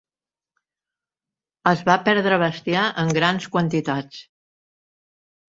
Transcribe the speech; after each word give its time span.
Es 1.71 1.83
va 1.89 1.97
perdre 2.07 2.39
bestiar 2.45 2.87
en 3.03 3.13
grans 3.19 3.47
quantitats. 3.59 4.25